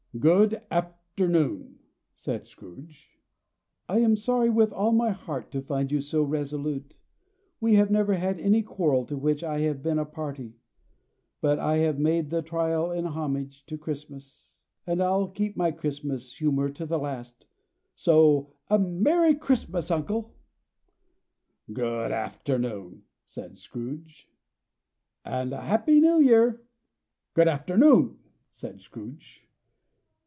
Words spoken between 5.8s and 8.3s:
you so resolute. We have never